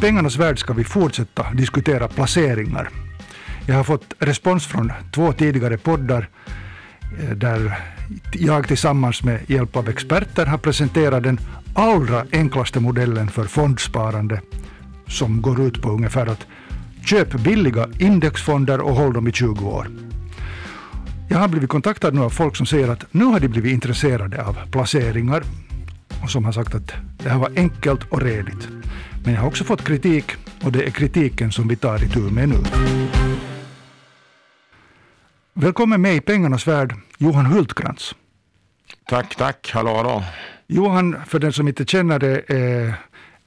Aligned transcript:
pengarnas 0.00 0.36
värld 0.36 0.58
ska 0.58 0.72
vi 0.72 0.84
fortsätta 0.84 1.46
diskutera 1.52 2.08
placeringar. 2.08 2.88
Jag 3.66 3.74
har 3.74 3.84
fått 3.84 4.14
respons 4.18 4.66
från 4.66 4.92
två 5.14 5.32
tidigare 5.32 5.78
poddar 5.78 6.28
eh, 7.20 7.30
där 7.30 7.78
jag 8.32 8.68
tillsammans 8.68 9.22
med 9.22 9.40
hjälp 9.50 9.76
av 9.76 9.88
experter 9.88 10.46
har 10.46 10.58
presenterat 10.58 11.22
den 11.22 11.40
allra 11.74 12.24
enklaste 12.32 12.80
modellen 12.80 13.28
för 13.28 13.44
fondsparande 13.44 14.40
som 15.08 15.42
går 15.42 15.60
ut 15.60 15.82
på 15.82 15.90
ungefär 15.90 16.26
att 16.26 16.46
köp 17.04 17.32
billiga 17.32 17.88
indexfonder 17.98 18.80
och 18.80 18.94
håll 18.94 19.12
dem 19.12 19.28
i 19.28 19.32
20 19.32 19.68
år. 19.68 19.90
Jag 21.28 21.38
har 21.38 21.48
blivit 21.48 21.70
kontaktad 21.70 22.14
nu 22.14 22.20
av 22.20 22.30
folk 22.30 22.56
som 22.56 22.66
säger 22.66 22.88
att 22.88 23.06
nu 23.10 23.24
har 23.24 23.40
de 23.40 23.48
blivit 23.48 23.72
intresserade 23.72 24.44
av 24.44 24.56
placeringar 24.70 25.42
och 26.22 26.30
som 26.30 26.44
har 26.44 26.52
sagt 26.52 26.74
att 26.74 26.92
det 27.22 27.28
här 27.28 27.38
var 27.38 27.52
enkelt 27.56 28.00
och 28.10 28.22
redigt. 28.22 28.79
Men 29.24 29.34
jag 29.34 29.40
har 29.40 29.48
också 29.48 29.64
fått 29.64 29.84
kritik 29.84 30.32
och 30.64 30.72
det 30.72 30.82
är 30.86 30.90
kritiken 30.90 31.52
som 31.52 31.68
vi 31.68 31.76
tar 31.76 32.04
i 32.04 32.08
tur 32.08 32.30
med 32.30 32.48
nu. 32.48 32.56
Välkommen 35.54 36.00
med 36.00 36.16
i 36.16 36.20
pengarnas 36.20 36.66
värld, 36.66 36.94
Johan 37.18 37.46
Hultkrantz. 37.46 38.14
Tack, 39.08 39.36
tack. 39.36 39.70
Hallå, 39.74 39.96
hallå. 39.96 40.22
Johan, 40.66 41.16
för 41.26 41.38
den 41.38 41.52
som 41.52 41.68
inte 41.68 41.84
känner 41.84 42.18
det, 42.18 42.50
är 42.50 42.94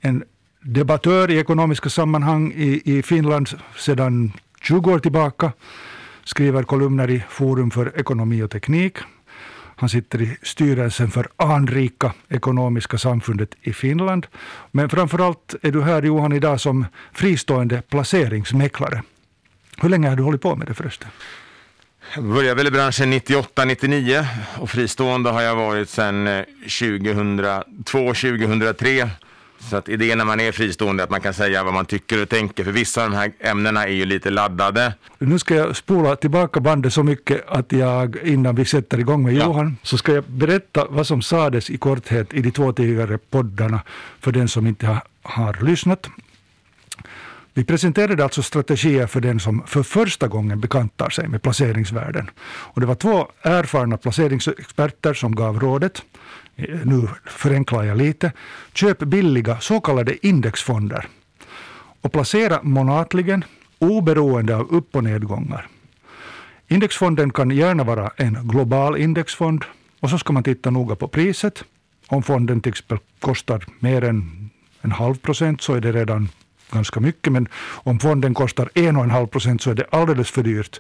en 0.02 0.24
debattör 0.62 1.32
i 1.32 1.38
ekonomiska 1.38 1.90
sammanhang 1.90 2.54
i, 2.56 2.82
i 2.86 3.04
Finland 3.04 3.50
sedan 3.78 4.34
20 4.62 4.92
år 4.92 5.00
tillbaka. 5.00 5.52
Skriver 6.24 6.64
kolumner 6.64 7.10
i 7.10 7.24
Forum 7.30 7.72
för 7.72 8.00
ekonomi 8.00 8.44
och 8.44 8.52
teknik. 8.52 8.98
Han 9.84 9.90
sitter 9.90 10.22
i 10.22 10.38
styrelsen 10.42 11.12
för 11.12 11.28
anrika 11.36 12.14
ekonomiska 12.30 12.98
samfundet 12.98 13.50
i 13.62 13.74
Finland. 13.74 14.28
Men 14.72 14.90
framförallt 14.90 15.56
är 15.62 15.72
du 15.72 15.82
här 15.82 16.02
Johan 16.02 16.34
idag 16.34 16.62
som 16.62 16.86
fristående 17.14 17.82
placeringsmäklare. 17.82 19.04
Hur 19.78 19.90
länge 19.90 20.10
har 20.10 20.16
du 20.16 20.24
hållit 20.24 20.42
på 20.42 20.56
med 20.56 20.68
det 20.68 20.74
förresten? 20.74 21.08
Jag 22.16 22.24
började 22.24 22.56
väl 22.56 22.68
i 22.68 22.72
branschen 22.72 23.14
98-99 23.14 24.26
och 24.58 24.70
fristående 24.70 25.30
har 25.30 25.42
jag 25.42 25.56
varit 25.56 25.90
sedan 25.90 26.28
eh, 26.28 26.44
2002-2003. 26.66 29.10
Så 29.70 29.78
att 29.78 29.90
idén 29.90 30.18
när 30.18 30.26
man 30.26 30.40
är 30.40 30.52
fristående 30.52 31.04
är 31.04 31.06
att 31.06 31.10
man 31.10 31.22
kan 31.22 31.34
säga 31.34 31.64
vad 31.64 31.74
man 31.74 31.86
tycker 31.86 32.22
och 32.22 32.30
tänker. 32.30 32.64
För 32.64 32.72
vissa 32.72 33.04
av 33.04 33.10
de 33.12 33.16
här 33.16 33.32
ämnena 33.40 33.84
är 33.84 33.92
ju 33.92 34.06
lite 34.06 34.30
laddade. 34.30 34.94
Nu 35.20 35.40
ska 35.40 35.56
jag 35.56 35.76
spola 35.76 36.16
tillbaka 36.16 36.60
bandet 36.60 36.94
så 36.94 37.04
mycket 37.04 37.48
att 37.48 37.72
jag 37.72 38.18
innan 38.24 38.56
vi 38.56 38.66
sätter 38.66 39.00
igång 39.00 39.24
med 39.24 39.34
ja. 39.34 39.44
Johan 39.44 39.78
så 39.84 39.98
ska 39.98 40.14
jag 40.14 40.24
berätta 40.24 40.86
vad 40.90 41.08
som 41.08 41.22
sades 41.22 41.70
i 41.70 41.78
korthet 41.78 42.34
i 42.34 42.42
de 42.42 42.52
två 42.52 42.74
tidigare 42.74 43.18
poddarna 43.18 43.82
för 44.20 44.32
den 44.32 44.48
som 44.48 44.68
inte 44.68 44.88
har, 44.88 45.02
har 45.22 45.66
lyssnat. 45.66 46.10
Vi 47.56 47.64
presenterade 47.64 48.24
alltså 48.24 48.44
strategier 48.44 49.08
för 49.08 49.22
den 49.22 49.40
som 49.40 49.64
för 49.68 49.84
första 49.84 50.28
gången 50.28 50.60
bekantar 50.60 51.10
sig 51.10 51.28
med 51.28 51.42
placeringsvärden. 51.42 52.30
Och 52.46 52.82
det 52.82 52.88
var 52.88 52.96
två 52.96 53.28
erfarna 53.42 53.98
placeringsexperter 53.98 55.14
som 55.14 55.36
gav 55.36 55.60
rådet 55.60 56.04
nu 56.84 57.08
förenklar 57.26 57.84
jag 57.84 57.98
lite, 57.98 58.32
köp 58.74 59.00
billiga 59.00 59.60
så 59.60 59.82
kallade 59.82 60.28
indexfonder 60.28 61.08
och 62.02 62.12
placera 62.12 62.60
månatligen 62.64 63.46
oberoende 63.80 64.56
av 64.56 64.68
upp 64.72 64.96
och 64.96 65.04
nedgångar. 65.04 65.68
Indexfonden 66.68 67.32
kan 67.32 67.52
gärna 67.52 67.84
vara 67.84 68.12
en 68.18 68.48
global 68.48 68.98
indexfond 68.98 69.66
och 70.00 70.10
så 70.10 70.18
ska 70.18 70.34
man 70.34 70.44
titta 70.44 70.70
noga 70.70 70.96
på 70.96 71.08
priset. 71.08 71.64
Om 72.08 72.24
fonden 72.24 72.62
till 72.62 72.70
exempel 72.70 72.98
kostar 73.20 73.66
mer 73.80 74.04
än 74.04 74.50
en 74.82 74.92
halv 74.92 75.16
procent 75.16 75.62
så 75.62 75.74
är 75.74 75.82
det 75.82 75.92
redan 75.92 76.30
ganska 76.72 77.00
mycket, 77.00 77.34
men 77.34 77.48
om 77.84 78.00
fonden 78.00 78.34
kostar 78.34 78.70
en 78.74 78.96
och 78.96 79.04
en 79.04 79.12
halv 79.12 79.28
procent 79.28 79.62
så 79.62 79.72
är 79.72 79.76
det 79.76 79.86
alldeles 79.90 80.32
för 80.32 80.44
dyrt. 80.44 80.80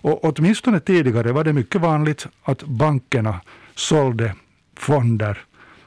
Och 0.00 0.24
åtminstone 0.24 0.80
tidigare 0.80 1.32
var 1.32 1.44
det 1.44 1.52
mycket 1.52 1.80
vanligt 1.80 2.26
att 2.42 2.62
bankerna 2.62 3.40
sålde 3.74 4.34
fonder, 4.78 5.38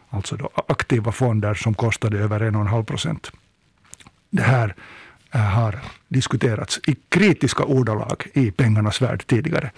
alltså 0.09 0.35
då 0.35 0.49
aktiva 0.67 1.11
fonder 1.11 1.53
som 1.53 1.73
kostade 1.73 2.17
över 2.17 2.39
1,5 2.39 2.83
procent. 2.83 3.31
Det 4.29 4.43
här 4.43 4.75
eh, 5.31 5.41
har 5.41 5.79
diskuterats 6.07 6.79
i 6.87 6.95
kritiska 7.09 7.63
ordalag 7.63 8.27
i 8.33 8.51
pengarnas 8.51 9.01
värld 9.01 9.27
tidigare. 9.27 9.71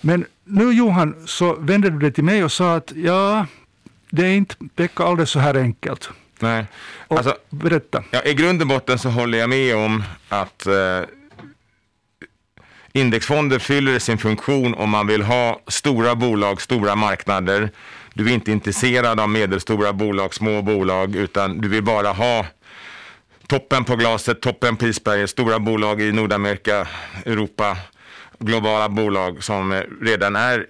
Men 0.00 0.24
nu 0.44 0.72
Johan, 0.72 1.14
så 1.26 1.54
vände 1.54 1.90
du 1.90 1.98
dig 1.98 2.12
till 2.12 2.24
mig 2.24 2.44
och 2.44 2.52
sa 2.52 2.76
att 2.76 2.92
ja, 2.96 3.46
det 4.10 4.26
är 4.26 4.36
inte 4.36 4.54
Pekka 4.74 5.04
alldeles 5.04 5.30
så 5.30 5.38
här 5.38 5.54
enkelt. 5.54 6.10
Nej, 6.38 6.66
alltså, 7.08 7.36
berätta. 7.50 8.04
Ja, 8.10 8.22
I 8.24 8.34
grund 8.34 8.62
och 8.62 8.68
botten 8.68 8.98
så 8.98 9.08
håller 9.08 9.38
jag 9.38 9.50
med 9.50 9.76
om 9.76 10.02
att 10.28 10.66
eh, 10.66 11.00
indexfonder 12.94 13.58
fyller 13.58 13.98
sin 13.98 14.18
funktion 14.18 14.74
om 14.74 14.90
man 14.90 15.06
vill 15.06 15.22
ha 15.22 15.60
stora 15.66 16.14
bolag, 16.14 16.62
stora 16.62 16.96
marknader. 16.96 17.70
Du 18.14 18.30
är 18.30 18.34
inte 18.34 18.52
intresserad 18.52 19.20
av 19.20 19.28
medelstora 19.28 19.92
bolag, 19.92 20.34
små 20.34 20.62
bolag, 20.62 21.16
utan 21.16 21.60
du 21.60 21.68
vill 21.68 21.82
bara 21.82 22.12
ha 22.12 22.46
toppen 23.46 23.84
på 23.84 23.96
glaset, 23.96 24.40
toppen 24.40 24.76
på 24.76 24.86
isberget, 24.86 25.30
stora 25.30 25.58
bolag 25.58 26.00
i 26.00 26.12
Nordamerika, 26.12 26.88
Europa, 27.24 27.76
globala 28.38 28.88
bolag 28.88 29.44
som 29.44 29.82
redan 30.00 30.36
är 30.36 30.66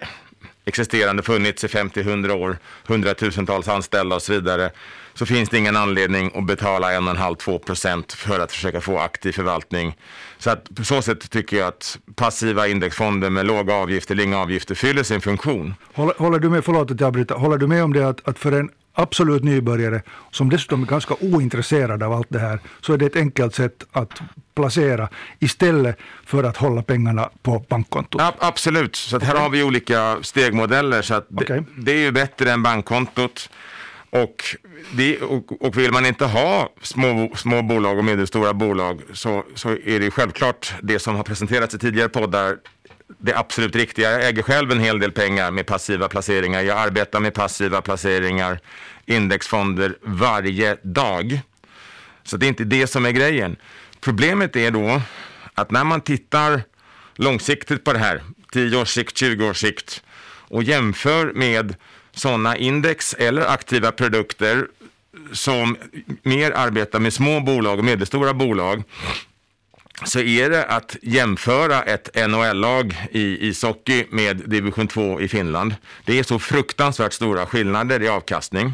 existerande, 0.65 1.23
funnits 1.23 1.63
i 1.63 1.67
50-100 1.67 2.31
år, 2.31 2.57
hundratusentals 2.87 3.67
anställda 3.67 4.15
och 4.15 4.21
så 4.21 4.33
vidare, 4.33 4.71
så 5.13 5.25
finns 5.25 5.49
det 5.49 5.57
ingen 5.57 5.75
anledning 5.75 6.31
att 6.35 6.45
betala 6.45 6.91
1,5-2 6.91 7.59
procent 7.59 8.13
för 8.13 8.39
att 8.39 8.51
försöka 8.51 8.81
få 8.81 8.99
aktiv 8.99 9.31
förvaltning. 9.31 9.97
Så 10.37 10.49
att 10.49 10.75
på 10.75 10.83
så 10.83 11.01
sätt 11.01 11.29
tycker 11.29 11.57
jag 11.57 11.67
att 11.67 11.99
passiva 12.15 12.67
indexfonder 12.67 13.29
med 13.29 13.45
låga 13.45 13.73
avgifter 13.73 14.15
eller 14.15 14.23
inga 14.23 14.39
avgifter 14.39 14.75
fyller 14.75 15.03
sin 15.03 15.21
funktion. 15.21 15.73
Håller, 15.93 16.13
håller 16.17 16.39
du 16.39 16.49
med, 16.49 16.65
förlåt 16.65 16.91
att 16.91 16.99
jag 16.99 17.13
bryter, 17.13 17.35
håller 17.35 17.57
du 17.57 17.67
med 17.67 17.83
om 17.83 17.93
det 17.93 18.07
att, 18.07 18.27
att 18.27 18.39
för 18.39 18.51
en 18.51 18.69
absolut 18.95 19.43
nybörjare 19.43 20.01
som 20.31 20.49
dessutom 20.49 20.83
är 20.83 20.87
ganska 20.87 21.15
ointresserad 21.21 22.03
av 22.03 22.13
allt 22.13 22.27
det 22.29 22.39
här 22.39 22.59
så 22.81 22.93
är 22.93 22.97
det 22.97 23.05
ett 23.05 23.15
enkelt 23.15 23.55
sätt 23.55 23.83
att 23.91 24.21
placera 24.55 25.09
istället 25.39 25.97
för 26.25 26.43
att 26.43 26.57
hålla 26.57 26.83
pengarna 26.83 27.29
på 27.41 27.65
bankkontot. 27.69 28.21
Ja, 28.21 28.33
absolut, 28.39 28.95
så 28.95 29.19
här 29.19 29.35
har 29.35 29.49
vi 29.49 29.63
olika 29.63 30.17
stegmodeller 30.21 31.01
så 31.01 31.13
att 31.13 31.27
okay. 31.31 31.59
det, 31.59 31.65
det, 31.77 31.91
är 31.91 31.97
ju 31.97 32.11
bättre 32.11 32.51
än 32.51 32.63
bankkontot. 32.63 33.49
Och, 34.09 34.43
det, 34.91 35.21
och, 35.21 35.61
och, 35.61 35.77
vill 35.77 35.91
man 35.91 36.05
inte 36.05 36.25
ha 36.25 36.69
små, 36.81 37.31
små 37.35 37.61
bolag 37.61 37.97
och 37.97 38.05
medelstora 38.05 38.53
bolag 38.53 39.01
så, 39.13 39.43
så 39.55 39.69
är 39.69 39.99
det 39.99 40.11
självklart 40.11 40.73
det 40.81 40.99
som 40.99 41.15
har 41.15 41.23
presenterats 41.23 41.75
i 41.75 41.79
tidigare 41.79 42.09
poddar 42.09 42.57
det 43.07 43.37
absolut 43.37 43.75
riktiga. 43.75 44.11
Jag 44.11 44.27
äger 44.27 44.41
själv 44.41 44.71
en 44.71 44.79
hel 44.79 44.99
del 44.99 45.11
pengar 45.11 45.51
med 45.51 45.65
passiva 45.65 46.07
placeringar. 46.07 46.61
Jag 46.61 46.77
arbetar 46.77 47.19
med 47.19 47.33
passiva 47.33 47.81
placeringar, 47.81 48.59
indexfonder 49.05 49.97
varje 50.01 50.77
dag. 50.81 51.39
Så 52.23 52.37
det 52.37 52.45
är 52.45 52.47
inte 52.47 52.63
det 52.63 52.87
som 52.87 53.05
är 53.05 53.11
grejen. 53.11 53.55
Problemet 53.99 54.55
är 54.55 54.71
då 54.71 55.01
att 55.53 55.71
när 55.71 55.83
man 55.83 56.01
tittar 56.01 56.63
långsiktigt 57.15 57.83
på 57.83 57.93
det 57.93 57.99
här, 57.99 58.23
10 58.51 58.77
års 58.77 58.89
sikt, 58.89 59.17
20 59.17 59.49
års 59.49 59.57
sikt 59.57 60.03
och 60.47 60.63
jämför 60.63 61.33
med 61.33 61.75
sådana 62.11 62.57
index 62.57 63.13
eller 63.13 63.41
aktiva 63.41 63.91
produkter 63.91 64.67
som 65.31 65.77
mer 66.23 66.51
arbetar 66.51 66.99
med 66.99 67.13
små 67.13 67.39
bolag 67.39 67.79
och 67.79 67.85
medelstora 67.85 68.33
bolag 68.33 68.83
så 70.03 70.19
är 70.19 70.49
det 70.49 70.65
att 70.65 70.95
jämföra 71.01 71.83
ett 71.83 72.09
NHL-lag 72.29 73.07
i 73.11 73.47
ishockey 73.47 74.05
med 74.09 74.37
division 74.37 74.87
2 74.87 75.21
i 75.21 75.27
Finland. 75.27 75.75
Det 76.05 76.19
är 76.19 76.23
så 76.23 76.39
fruktansvärt 76.39 77.13
stora 77.13 77.45
skillnader 77.45 78.01
i 78.01 78.07
avkastning. 78.07 78.73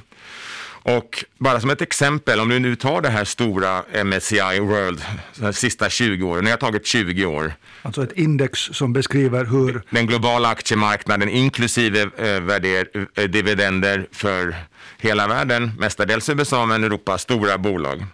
Och 0.83 1.25
bara 1.37 1.59
som 1.59 1.69
ett 1.69 1.81
exempel, 1.81 2.39
om 2.39 2.49
du 2.49 2.59
nu 2.59 2.75
tar 2.75 3.01
det 3.01 3.09
här 3.09 3.25
stora 3.25 3.83
MSCI 4.03 4.59
World, 4.59 5.01
de 5.35 5.53
sista 5.53 5.89
20 5.89 6.23
åren, 6.23 6.45
det 6.45 6.51
har 6.51 6.57
tagit 6.57 6.85
20 6.85 7.25
år. 7.25 7.53
Alltså 7.81 8.03
ett 8.03 8.11
index 8.11 8.59
som 8.59 8.93
beskriver 8.93 9.45
hur... 9.45 9.81
Den 9.89 10.07
globala 10.07 10.49
aktiemarknaden 10.49 11.29
inklusive 11.29 12.01
eh, 12.01 12.41
värder, 12.41 12.87
eh, 13.15 13.23
dividender 13.23 14.07
för 14.11 14.55
hela 14.97 15.27
världen, 15.27 15.71
mestadels 15.79 16.29
USA 16.29 16.65
men 16.65 16.83
Europa, 16.83 17.17
stora 17.17 17.57
bolag. 17.57 18.05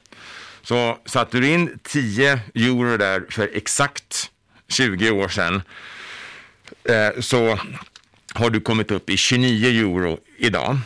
Så 0.68 0.98
satte 1.06 1.40
du 1.40 1.50
in 1.50 1.80
10 1.84 2.40
euro 2.56 2.98
där 2.98 3.26
för 3.30 3.50
exakt 3.54 4.32
20 4.68 5.12
år 5.12 5.28
sedan 5.28 5.62
eh, 6.84 7.22
så 7.22 7.60
har 8.34 8.50
du 8.50 8.62
kommit 8.62 8.92
upp 8.92 9.10
i 9.10 9.18
29 9.18 9.68
euro 9.68 10.20
idag. 10.38 10.78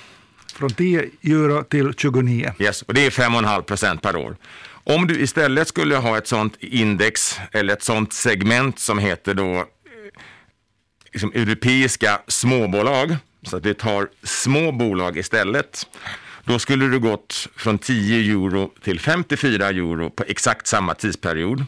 Från 0.54 0.70
10 0.74 1.10
euro 1.24 1.64
till 1.64 1.94
29. 1.98 2.54
Yes, 2.60 2.82
och 2.82 2.94
det 2.94 3.06
är 3.06 3.10
5,5 3.10 3.62
procent 3.62 4.02
per 4.02 4.16
år. 4.16 4.36
Om 4.84 5.08
du 5.08 5.20
istället 5.20 5.68
skulle 5.68 5.96
ha 5.96 6.18
ett 6.18 6.28
sånt 6.28 6.56
index 6.60 7.40
eller 7.52 7.74
ett 7.74 7.84
sånt 7.84 8.14
segment 8.14 8.80
som 8.80 9.00
heter 9.00 9.34
då 9.34 9.56
eh, 9.56 9.64
liksom 11.12 11.32
europeiska 11.32 12.22
småbolag, 12.28 13.18
så 13.44 13.58
att 13.58 13.66
vi 13.66 13.74
tar 13.74 14.10
små 14.24 14.72
bolag 14.72 15.18
istället 15.18 15.88
då 16.52 16.60
skulle 16.60 16.88
du 16.88 17.00
gått 17.00 17.48
från 17.56 17.78
10 17.78 18.34
euro 18.34 18.72
till 18.84 19.00
54 19.00 19.70
euro 19.70 20.10
på 20.10 20.24
exakt 20.28 20.68
samma 20.68 20.94
tidsperiod. 20.94 21.66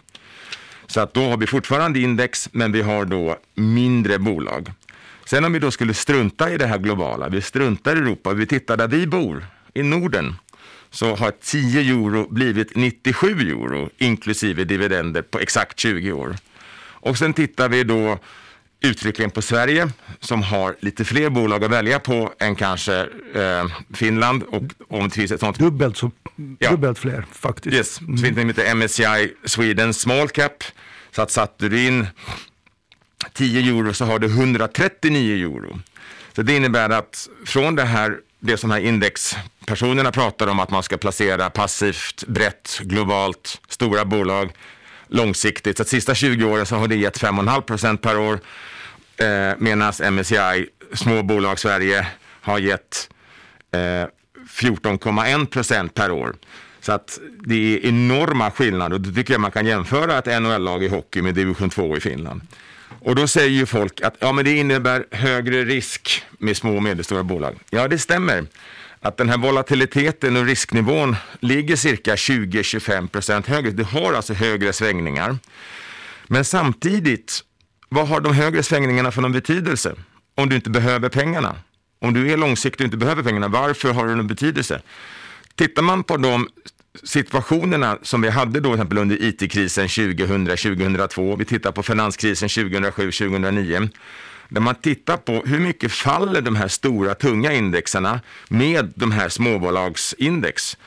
Så 0.88 1.00
att 1.00 1.14
då 1.14 1.22
har 1.30 1.38
vi 1.38 1.48
fortfarande 1.48 2.00
index, 2.00 2.50
men 2.52 2.72
vi 2.72 2.82
har 2.82 3.06
då 3.06 3.38
mindre 3.56 4.20
bolag. 4.20 4.72
Sen 5.26 5.46
om 5.46 5.54
vi 5.54 5.60
då 5.60 5.72
skulle 5.72 5.94
strunta 5.94 6.52
i 6.52 6.58
det 6.58 6.68
här 6.68 6.78
globala, 6.78 7.30
vi 7.30 7.42
struntar 7.42 7.96
i 7.96 8.00
Europa, 8.00 8.34
vi 8.34 8.46
tittar 8.46 8.78
där 8.78 8.88
vi 8.88 9.08
bor, 9.08 9.46
i 9.74 9.84
Norden, 9.84 10.36
så 10.90 11.16
har 11.16 11.32
10 11.32 11.82
euro 11.82 12.28
blivit 12.30 12.76
97 12.76 13.28
euro 13.28 13.90
inklusive 13.98 14.64
dividender 14.64 15.22
på 15.22 15.40
exakt 15.40 15.80
20 15.80 16.12
år. 16.12 16.36
Och 16.82 17.18
sen 17.18 17.34
tittar 17.34 17.70
vi 17.70 17.84
då 17.84 18.20
uttryckligen 18.84 19.32
på 19.32 19.42
Sverige 19.42 19.90
som 20.20 20.44
har 20.44 20.76
lite 20.80 21.06
fler 21.06 21.30
bolag 21.30 21.64
att 21.64 21.72
välja 21.72 22.00
på 22.00 22.34
än 22.40 22.56
kanske 22.56 23.00
eh, 23.36 23.66
Finland. 23.94 24.44
Och 24.44 24.64
om 24.88 25.04
det 25.04 25.16
finns 25.16 25.32
ett 25.32 25.40
sånt... 25.40 25.60
Dubbelt, 25.60 25.98
så, 25.98 26.12
ja. 26.60 26.72
dubbelt 26.72 27.00
fler 27.00 27.26
faktiskt. 27.32 27.76
Yes, 27.76 28.02
mm. 28.02 28.18
så 28.18 28.24
finns 28.24 28.36
det 28.36 28.44
heter 28.44 28.76
MSCI 28.76 29.34
Sweden 29.46 29.94
Small 29.94 30.30
Cap. 30.30 30.64
Så 31.12 31.22
att 31.22 31.32
satte 31.32 31.70
du 31.70 31.88
in 31.88 32.08
10 33.34 33.70
euro 33.70 33.94
så 33.94 34.06
har 34.06 34.20
du 34.20 34.28
139 34.28 35.36
euro. 35.36 35.80
Så 36.36 36.42
det 36.42 36.56
innebär 36.56 36.90
att 36.90 37.30
från 37.46 37.76
det 37.76 37.84
här, 37.84 38.18
det 38.40 38.58
som 38.58 38.72
här 38.72 38.80
indexpersonerna 38.80 40.12
pratar 40.12 40.48
om 40.48 40.60
att 40.60 40.72
man 40.72 40.84
ska 40.84 40.98
placera 40.98 41.50
passivt, 41.50 42.24
brett, 42.28 42.80
globalt, 42.84 43.62
stora 43.68 44.06
bolag 44.06 44.52
långsiktigt. 45.08 45.78
Så 45.78 45.84
att 45.84 45.90
sista 45.90 46.16
20 46.16 46.46
åren 46.46 46.66
så 46.66 46.76
har 46.76 46.88
det 46.88 46.96
gett 46.96 47.20
5,5 47.22 47.62
procent 47.62 48.02
per 48.02 48.20
år 48.20 48.40
eh, 49.18 49.54
medan 49.58 49.94
MSCI 50.14 50.68
Småbolag 50.94 51.60
Sverige 51.60 52.08
har 52.42 52.60
gett 52.60 53.10
eh, 53.72 54.08
14,1 54.50 55.46
procent 55.46 55.94
per 55.94 56.12
år. 56.12 56.36
Så 56.82 56.92
att 56.92 57.20
det 57.40 57.76
är 57.76 57.86
enorma 57.86 58.52
skillnader 58.52 58.96
och 58.96 59.02
då 59.02 59.14
tycker 59.14 59.34
jag 59.34 59.42
man 59.42 59.52
kan 59.52 59.66
jämföra 59.66 60.18
ett 60.18 60.42
NHL-lag 60.42 60.84
i 60.84 60.88
hockey 60.88 61.22
med 61.22 61.36
division 61.36 61.70
2 61.70 61.98
i 61.98 62.00
Finland. 62.00 62.42
Och 63.00 63.16
då 63.16 63.28
säger 63.28 63.50
ju 63.50 63.66
folk 63.66 64.02
att 64.02 64.16
ja, 64.20 64.32
men 64.32 64.46
det 64.46 64.58
innebär 64.58 65.06
högre 65.12 65.66
risk 65.66 66.24
med 66.38 66.58
små 66.58 66.76
och 66.76 66.84
medelstora 66.84 67.24
bolag. 67.24 67.56
Ja, 67.70 67.88
det 67.88 68.00
stämmer. 68.00 68.46
Att 69.00 69.18
den 69.18 69.30
här 69.30 69.38
volatiliteten 69.38 70.38
och 70.38 70.46
risknivån 70.46 71.16
ligger 71.40 71.76
cirka 71.76 72.16
20-25 72.16 73.08
procent 73.08 73.48
högre. 73.48 73.72
Det 73.72 73.84
har 73.84 74.14
alltså 74.14 74.34
högre 74.34 74.74
svängningar. 74.74 75.38
Men 76.28 76.46
samtidigt 76.46 77.44
vad 77.94 78.08
har 78.08 78.22
de 78.22 78.34
högre 78.34 78.64
svängningarna 78.64 79.12
för 79.12 79.22
någon 79.22 79.32
betydelse? 79.32 79.96
Om 80.36 80.50
du 80.50 80.56
inte 80.56 80.70
behöver 80.70 81.10
pengarna. 81.10 81.56
Om 82.02 82.14
du 82.14 82.32
är 82.32 82.38
långsiktig 82.38 82.82
och 82.82 82.86
inte 82.86 82.98
behöver 82.98 83.24
pengarna, 83.24 83.48
varför 83.48 83.94
har 83.94 84.08
det 84.08 84.16
någon 84.16 84.28
betydelse? 84.28 84.82
Tittar 85.56 85.82
man 85.82 86.04
på 86.04 86.18
de 86.18 86.48
situationerna 87.04 87.98
som 88.02 88.22
vi 88.22 88.30
hade 88.30 88.60
då 88.60 88.70
till 88.70 88.74
exempel 88.74 88.98
under 88.98 89.24
IT-krisen 89.24 89.88
2000-2002, 89.88 91.38
vi 91.38 91.46
tittar 91.46 91.72
på 91.72 91.84
finanskrisen 91.84 92.50
2007-2009, 92.50 93.90
där 94.50 94.62
man 94.62 94.76
tittar 94.76 95.18
på 95.18 95.44
hur 95.46 95.60
mycket 95.60 95.92
faller 95.92 96.42
de 96.42 96.56
här 96.56 96.68
stora 96.68 97.16
tunga 97.16 97.54
indexarna 97.54 98.20
med 98.50 98.94
de 98.96 99.12
här 99.12 99.30
småbolagsindex. 99.30 100.78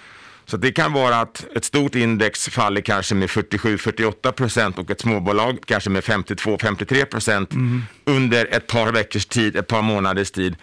Så 0.47 0.57
det 0.57 0.73
kan 0.73 0.93
vara 0.93 1.17
att 1.17 1.47
ett 1.57 1.65
stort 1.65 1.95
index 1.95 2.49
faller 2.49 2.81
kanske 2.81 3.15
med 3.15 3.29
47-48 3.29 4.33
procent 4.33 4.79
och 4.79 4.91
ett 4.91 5.01
småbolag 5.01 5.59
kanske 5.65 5.91
med 5.91 6.03
52-53 6.03 7.05
procent 7.05 7.53
mm. 7.53 7.83
under 8.05 8.47
ett 8.47 8.67
par 8.67 8.93
veckors 8.93 9.27
tid, 9.27 9.57
ett 9.57 9.67
par 9.67 9.83
månaders 9.83 10.31
tid. 10.31 10.57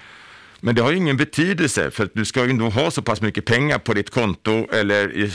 Men 0.60 0.76
det 0.76 0.82
har 0.82 0.92
ju 0.92 0.98
ingen 0.98 1.18
betydelse 1.18 1.92
för 1.92 2.04
att 2.04 2.14
du 2.14 2.26
ska 2.26 2.44
ju 2.44 2.50
ändå 2.50 2.70
ha 2.70 2.92
så 2.92 3.02
pass 3.02 3.22
mycket 3.22 3.46
pengar 3.46 3.80
på 3.80 3.94
ditt 3.94 4.10
konto 4.10 4.68
eller 4.72 5.18
i, 5.18 5.32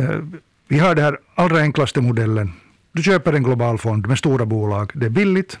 uh, 0.00 0.24
vi 0.68 0.78
har 0.78 0.94
den 0.94 1.04
här 1.04 1.18
allra 1.34 1.58
enklaste 1.58 2.00
modellen. 2.00 2.52
Du 2.92 3.02
köper 3.02 3.32
en 3.32 3.42
global 3.42 3.78
fond 3.78 4.06
med 4.06 4.18
stora 4.18 4.46
bolag. 4.46 4.92
Det 4.94 5.06
är 5.06 5.10
billigt, 5.10 5.58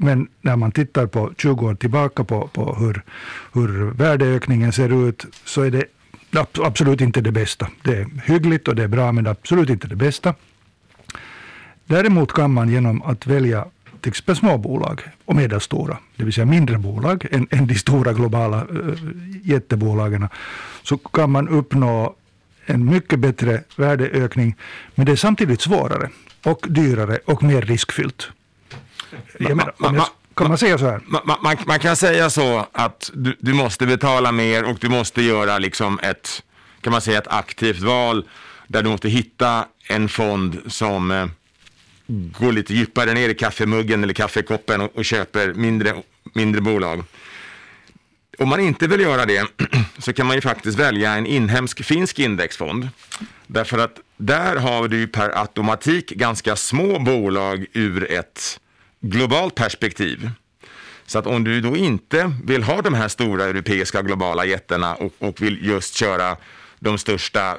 men 0.00 0.28
när 0.40 0.56
man 0.56 0.72
tittar 0.72 1.06
på 1.06 1.32
20 1.38 1.66
år 1.66 1.74
tillbaka 1.74 2.24
på, 2.24 2.48
på 2.48 2.74
hur, 2.74 3.02
hur 3.52 3.90
värdeökningen 3.90 4.72
ser 4.72 5.08
ut 5.08 5.26
så 5.44 5.62
är 5.62 5.70
det 5.70 5.84
absolut 6.58 7.00
inte 7.00 7.20
det 7.20 7.32
bästa. 7.32 7.68
Det 7.82 7.96
är 7.96 8.06
hyggligt 8.24 8.68
och 8.68 8.76
det 8.76 8.82
är 8.82 8.88
bra 8.88 9.12
men 9.12 9.26
absolut 9.26 9.70
inte 9.70 9.88
det 9.88 9.96
bästa. 9.96 10.34
Däremot 11.84 12.32
kan 12.32 12.50
man 12.52 12.68
genom 12.68 13.02
att 13.02 13.26
välja 13.26 13.66
till 14.00 14.08
exempel 14.08 14.36
småbolag 14.36 15.02
och 15.24 15.36
medelstora, 15.36 15.98
det 16.16 16.24
vill 16.24 16.32
säga 16.32 16.46
mindre 16.46 16.78
bolag 16.78 17.26
än, 17.30 17.46
än 17.50 17.66
de 17.66 17.74
stora 17.74 18.12
globala 18.12 18.58
äh, 18.58 18.94
jättebolagen, 19.42 20.28
så 20.82 20.98
kan 20.98 21.30
man 21.30 21.48
uppnå 21.48 22.14
en 22.66 22.84
mycket 22.84 23.18
bättre 23.18 23.62
värdeökning, 23.76 24.56
men 24.94 25.06
det 25.06 25.12
är 25.12 25.16
samtidigt 25.16 25.60
svårare 25.60 26.10
och 26.44 26.66
dyrare 26.68 27.18
och 27.24 27.42
mer 27.42 27.62
riskfyllt. 27.62 28.28
Menar, 29.38 29.72
jag, 29.78 30.06
kan 30.34 30.48
man 30.48 30.58
säga 30.58 30.78
så 30.78 30.86
här? 30.86 31.00
Man, 31.06 31.22
man, 31.42 31.56
man, 31.66 31.78
kan 31.78 31.96
säga 31.96 32.30
så 32.30 32.66
att 32.72 33.10
du, 33.14 33.36
du, 33.40 33.52
måste 33.52 33.86
betala 33.86 34.32
mer 34.32 34.64
och 34.64 34.78
du 34.80 34.88
måste 34.88 35.22
göra 35.22 35.58
liksom 35.58 35.98
ett, 36.02 36.42
kan 36.80 36.90
man 36.90 37.00
säga, 37.00 37.18
ett 37.18 37.28
aktivt 37.28 37.80
val 37.80 38.28
där 38.66 38.82
du 38.82 38.90
måste 38.90 39.08
hitta 39.08 39.64
en 39.88 40.08
fond 40.08 40.60
som 40.66 41.10
eh, 41.10 41.26
går 42.38 42.52
lite 42.52 42.74
djupare 42.74 43.14
ner 43.14 43.28
i 43.28 43.34
kaffemuggen 43.34 44.02
eller 44.02 44.14
kaffekoppen 44.14 44.80
och, 44.80 44.96
och 44.96 45.04
köper 45.04 45.54
mindre, 45.54 45.94
mindre 46.34 46.60
bolag. 46.60 47.04
om 48.38 48.48
man 48.48 48.60
inte 48.60 48.86
vill 48.86 49.00
göra 49.00 49.26
det 49.26 49.46
så 49.98 50.12
kan 50.12 50.26
man 50.26 50.36
ju 50.36 50.42
faktiskt 50.42 50.78
välja 50.78 51.14
en 51.14 51.26
inhemsk 51.26 51.84
finsk 51.84 52.18
indexfond. 52.18 52.88
Därför 53.46 53.78
att 53.78 54.00
där 54.16 54.56
har 54.56 54.88
du 54.88 55.06
per 55.06 55.38
automatik 55.40 56.10
ganska 56.10 56.56
små 56.56 56.98
bolag 56.98 57.66
ur 57.72 58.10
ett 58.12 58.60
globalt 59.00 59.54
perspektiv. 59.54 60.30
Så 61.06 61.18
att 61.18 61.26
om 61.26 61.44
du 61.44 61.60
då 61.60 61.76
inte 61.76 62.32
vill 62.44 62.62
ha 62.62 62.82
de 62.82 62.94
här 62.94 63.08
stora 63.08 63.44
europeiska 63.44 64.02
globala 64.02 64.44
jättarna 64.44 64.94
och, 64.94 65.12
och 65.18 65.42
vill 65.42 65.66
just 65.66 65.94
köra 65.94 66.36
de 66.78 66.98
största 66.98 67.56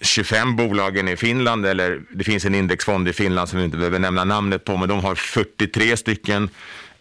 25 0.00 0.56
bolagen 0.56 1.08
i 1.08 1.16
Finland, 1.16 1.66
eller 1.66 2.02
det 2.10 2.24
finns 2.24 2.44
en 2.44 2.54
indexfond 2.54 3.08
i 3.08 3.12
Finland 3.12 3.48
som 3.48 3.58
vi 3.58 3.64
inte 3.64 3.76
behöver 3.76 3.98
nämna 3.98 4.24
namnet 4.24 4.64
på, 4.64 4.76
men 4.76 4.88
de 4.88 5.04
har 5.04 5.14
43 5.14 5.96
stycken 5.96 6.48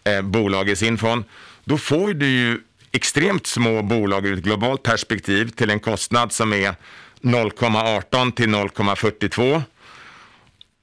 eh, 0.03 0.21
bolag 0.21 0.69
i 0.69 0.75
sin 0.75 0.97
fond. 0.97 1.23
Då 1.65 1.77
får 1.77 2.13
du 2.13 2.27
ju 2.27 2.59
extremt 2.91 3.47
små 3.47 3.81
bolag 3.81 4.25
ur 4.25 4.37
ett 4.37 4.43
globalt 4.43 4.83
perspektiv 4.83 5.49
till 5.49 5.69
en 5.69 5.79
kostnad 5.79 6.31
som 6.31 6.53
är 6.53 6.75
0,18 7.21 8.31
till 8.31 8.49
0,42. 8.49 9.61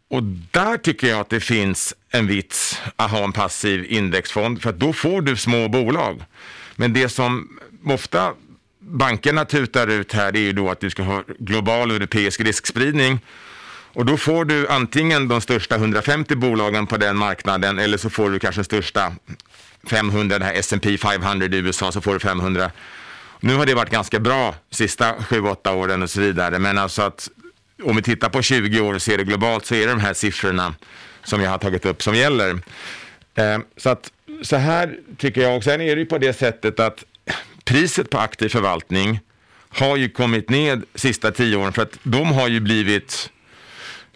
Och 0.08 0.22
där 0.50 0.76
tycker 0.76 1.08
jag 1.08 1.20
att 1.20 1.30
det 1.30 1.40
finns 1.40 1.94
en 2.10 2.26
vits 2.26 2.80
att 2.96 3.10
ha 3.10 3.24
en 3.24 3.32
passiv 3.32 3.86
indexfond, 3.88 4.62
för 4.62 4.72
då 4.72 4.92
får 4.92 5.22
du 5.22 5.36
små 5.36 5.68
bolag. 5.68 6.24
Men 6.76 6.92
det 6.92 7.08
som 7.08 7.58
ofta 7.84 8.32
bankerna 8.80 9.44
tutar 9.44 9.86
ut 9.86 10.12
här 10.12 10.36
är 10.36 10.40
ju 10.40 10.52
då 10.52 10.70
att 10.70 10.80
du 10.80 10.90
ska 10.90 11.02
ha 11.02 11.24
global 11.38 11.90
europeisk 11.90 12.40
riskspridning. 12.40 13.20
Och 13.92 14.06
då 14.06 14.16
får 14.16 14.44
du 14.44 14.68
antingen 14.68 15.28
de 15.28 15.40
största 15.40 15.74
150 15.74 16.36
bolagen 16.36 16.86
på 16.86 16.96
den 16.96 17.16
marknaden 17.16 17.78
eller 17.78 17.98
så 17.98 18.10
får 18.10 18.30
du 18.30 18.38
kanske 18.38 18.64
största 18.64 19.12
500, 19.90 20.38
det 20.38 20.44
här 20.44 20.54
S&P 20.54 20.98
500 20.98 21.46
i 21.46 21.56
USA, 21.56 21.92
så 21.92 22.00
får 22.00 22.12
du 22.12 22.20
500. 22.20 22.70
Nu 23.40 23.54
har 23.54 23.66
det 23.66 23.74
varit 23.74 23.90
ganska 23.90 24.20
bra 24.20 24.54
sista 24.70 25.14
7-8 25.14 25.70
åren 25.70 26.02
och 26.02 26.10
så 26.10 26.20
vidare, 26.20 26.58
men 26.58 26.78
alltså 26.78 27.02
att 27.02 27.28
om 27.82 27.96
vi 27.96 28.02
tittar 28.02 28.28
på 28.28 28.42
20 28.42 28.80
år 28.80 28.94
och 28.94 29.02
ser 29.02 29.18
det 29.18 29.24
globalt 29.24 29.66
så 29.66 29.74
är 29.74 29.86
det 29.86 29.92
de 29.92 30.00
här 30.00 30.14
siffrorna 30.14 30.74
som 31.24 31.42
jag 31.42 31.50
har 31.50 31.58
tagit 31.58 31.86
upp 31.86 32.02
som 32.02 32.14
gäller. 32.14 32.50
Eh, 33.34 33.58
så 33.76 33.88
att 33.88 34.12
så 34.42 34.56
här 34.56 34.96
tycker 35.16 35.40
jag, 35.40 35.56
och 35.56 35.64
sen 35.64 35.80
är 35.80 35.96
det 35.96 36.00
ju 36.00 36.06
på 36.06 36.18
det 36.18 36.32
sättet 36.32 36.80
att 36.80 37.04
priset 37.64 38.10
på 38.10 38.18
aktiv 38.18 38.48
förvaltning 38.48 39.20
har 39.68 39.96
ju 39.96 40.08
kommit 40.08 40.50
ned 40.50 40.82
sista 40.94 41.30
tio 41.30 41.56
åren 41.56 41.72
för 41.72 41.82
att 41.82 41.98
de 42.02 42.32
har 42.32 42.48
ju 42.48 42.60
blivit 42.60 43.30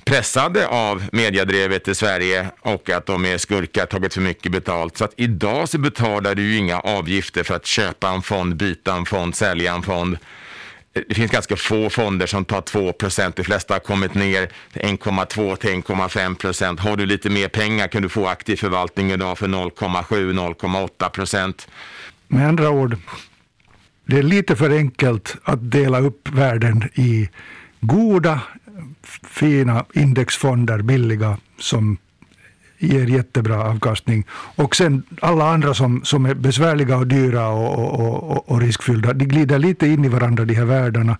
pressade 0.04 0.66
av 0.66 1.04
mediadrevet 1.12 1.88
i 1.88 1.94
Sverige 1.94 2.50
och 2.60 2.90
att 2.90 3.06
de 3.06 3.24
är 3.24 3.38
skurkar, 3.38 3.86
tagit 3.86 4.14
för 4.14 4.20
mycket 4.20 4.52
betalt. 4.52 4.96
Så 4.96 5.04
att 5.04 5.14
idag 5.16 5.68
så 5.68 5.78
betalar 5.78 6.34
du 6.34 6.42
ju 6.42 6.56
inga 6.56 6.80
avgifter 6.80 7.42
för 7.42 7.54
att 7.54 7.66
köpa 7.66 8.08
en 8.08 8.22
fond, 8.22 8.56
byta 8.56 8.94
en 8.94 9.06
fond, 9.06 9.36
sälja 9.36 9.74
en 9.74 9.82
fond. 9.82 10.18
Det 10.92 11.14
finns 11.14 11.30
ganska 11.30 11.56
få 11.56 11.90
fonder 11.90 12.26
som 12.26 12.44
tar 12.44 12.60
2 12.60 12.92
procent. 12.92 13.36
De 13.36 13.44
flesta 13.44 13.74
har 13.74 13.78
kommit 13.80 14.14
ner 14.14 14.48
till 14.72 14.82
1,2 14.82 15.56
till 15.56 15.70
1,5 15.70 16.34
procent. 16.34 16.80
Har 16.80 16.96
du 16.96 17.06
lite 17.06 17.30
mer 17.30 17.48
pengar 17.48 17.88
kan 17.88 18.02
du 18.02 18.08
få 18.08 18.26
aktiv 18.26 18.56
förvaltning 18.56 19.10
idag 19.10 19.38
för 19.38 19.48
0,7-0,8 19.48 21.08
procent. 21.08 21.68
Med 22.28 22.48
andra 22.48 22.70
ord, 22.70 22.96
det 24.04 24.18
är 24.18 24.22
lite 24.22 24.56
för 24.56 24.70
enkelt 24.70 25.36
att 25.44 25.70
dela 25.70 26.00
upp 26.00 26.28
världen 26.28 26.88
i 26.94 27.28
goda, 27.80 28.40
fina 29.22 29.84
indexfonder, 29.92 30.82
billiga, 30.82 31.38
som 31.58 31.98
ger 32.82 33.06
jättebra 33.06 33.62
avkastning. 33.64 34.26
Och 34.56 34.76
sen 34.76 35.02
alla 35.20 35.48
andra 35.52 35.74
som, 35.74 36.04
som 36.04 36.26
är 36.26 36.34
besvärliga 36.34 36.96
och 36.96 37.06
dyra 37.06 37.48
och, 37.48 38.00
och, 38.00 38.30
och, 38.30 38.50
och 38.50 38.60
riskfyllda, 38.60 39.12
de 39.12 39.24
glider 39.24 39.58
lite 39.58 39.86
in 39.86 40.04
i 40.04 40.08
varandra, 40.08 40.44
de 40.44 40.54
här 40.54 40.64
världarna. 40.64 41.18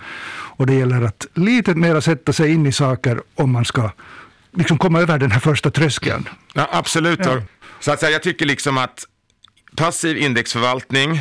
Och 0.56 0.66
det 0.66 0.74
gäller 0.74 1.02
att 1.02 1.26
lite 1.34 1.74
mer 1.74 2.00
sätta 2.00 2.32
sig 2.32 2.52
in 2.52 2.66
i 2.66 2.72
saker 2.72 3.20
om 3.34 3.52
man 3.52 3.64
ska 3.64 3.90
liksom 4.52 4.78
komma 4.78 5.00
över 5.00 5.18
den 5.18 5.30
här 5.30 5.40
första 5.40 5.70
tröskeln. 5.70 6.28
Ja, 6.54 6.68
absolut. 6.72 7.20
Ja. 7.22 7.42
Så 7.80 7.92
att 7.92 8.00
säga, 8.00 8.12
jag 8.12 8.22
tycker 8.22 8.46
liksom 8.46 8.78
att 8.78 9.04
passiv 9.76 10.16
indexförvaltning 10.16 11.20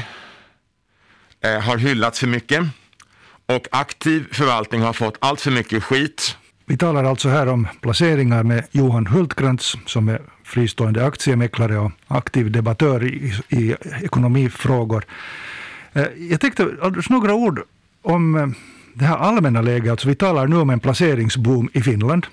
eh, 1.44 1.60
har 1.60 1.78
hyllats 1.78 2.20
för 2.20 2.28
mycket 2.28 2.64
och 3.46 3.68
aktiv 3.72 4.26
förvaltning 4.32 4.82
har 4.82 4.94
fått 4.94 5.18
allt 5.20 5.42
för 5.42 5.52
mycket 5.52 5.84
skit. 5.84 6.38
Vi 6.72 6.78
talar 6.78 7.04
alltså 7.04 7.30
här 7.30 7.48
om 7.48 7.68
placeringar 7.82 8.44
med 8.44 8.64
Johan 8.72 9.08
Hultkrantz 9.08 9.78
som 9.86 10.10
är 10.10 10.22
fristående 10.44 11.06
aktiemäklare 11.06 11.78
och 11.78 11.92
aktiv 12.08 12.52
debattör 12.52 13.04
i, 13.04 13.34
i 13.50 13.76
ekonomifrågor. 14.04 15.04
Eh, 15.94 16.06
jag 16.18 16.42
tänkte 16.42 16.68
några 17.10 17.34
ord 17.34 17.62
om 18.02 18.36
eh, 18.36 18.48
det 18.94 19.06
här 19.06 19.18
allmänna 19.18 19.62
läget. 19.62 19.92
Alltså 19.92 20.08
vi 20.08 20.16
talar 20.16 20.48
nu 20.48 20.58
om 20.58 20.70
en 20.70 20.80
placeringsboom 20.80 21.70
i 21.74 21.82
Finland. 21.82 22.28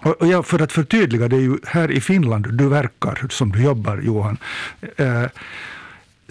Och 0.00 0.26
jag, 0.26 0.46
för 0.46 0.62
att 0.62 0.72
förtydliga, 0.72 1.28
det 1.28 1.36
är 1.36 1.40
ju 1.40 1.58
här 1.66 1.90
i 1.90 2.00
Finland 2.00 2.46
du 2.52 2.68
verkar, 2.68 3.26
som 3.30 3.52
du 3.52 3.62
jobbar, 3.62 4.00
Johan. 4.04 4.38
Eh, 4.96 5.24